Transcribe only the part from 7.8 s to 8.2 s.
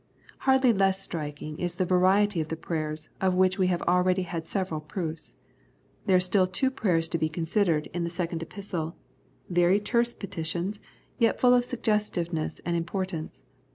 in the